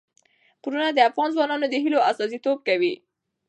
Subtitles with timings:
[0.61, 2.93] غرونه د افغان ځوانانو د هیلو استازیتوب کوي.